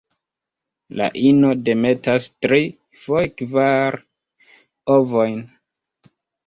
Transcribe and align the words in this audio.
La 1.01 1.09
ino 1.31 1.51
demetas 1.67 2.27
tri, 2.47 2.63
foje 3.03 3.31
kvar, 3.43 4.01
ovojn. 4.99 5.43